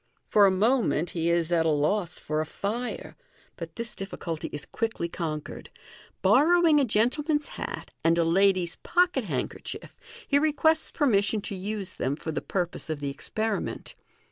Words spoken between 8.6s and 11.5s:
pocket handkerchief, he requests permission